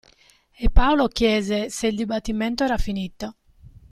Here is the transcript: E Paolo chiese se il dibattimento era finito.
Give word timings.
E 0.63 0.65
Paolo 0.71 1.07
chiese 1.09 1.69
se 1.69 1.85
il 1.85 1.95
dibattimento 1.95 2.63
era 2.63 2.79
finito. 2.79 3.35